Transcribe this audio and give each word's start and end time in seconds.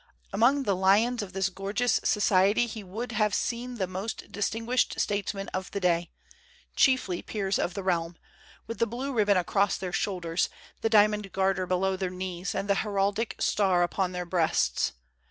Among 0.33 0.63
the 0.63 0.75
lions 0.75 1.21
of 1.21 1.33
this 1.33 1.49
gorgeous 1.51 1.99
society 2.03 2.65
he 2.65 2.83
would 2.83 3.11
have 3.11 3.35
seen 3.35 3.75
the 3.75 3.85
most 3.85 4.31
distinguished 4.31 4.99
statesmen 4.99 5.47
of 5.49 5.69
the 5.69 5.79
day, 5.79 6.09
chiefly 6.75 7.21
peers 7.21 7.59
of 7.59 7.75
the 7.75 7.83
realm, 7.83 8.15
with 8.65 8.79
the 8.79 8.87
blue 8.87 9.13
ribbon 9.13 9.37
across 9.37 9.77
their 9.77 9.93
shoulders, 9.93 10.49
the 10.81 10.89
diamond 10.89 11.31
garter 11.31 11.67
below 11.67 11.95
their 11.95 12.09
knees, 12.09 12.55
and 12.55 12.67
the 12.67 12.77
heraldic 12.81 13.35
star 13.39 13.83
upon 13.83 14.11
their 14.11 14.25
breasts. 14.25 14.93